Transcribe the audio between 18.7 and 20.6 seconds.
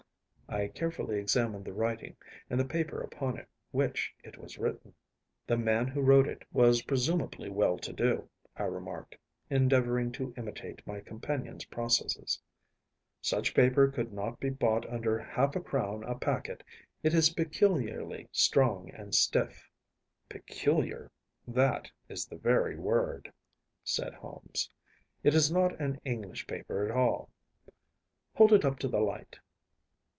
and stiff.‚ÄĚ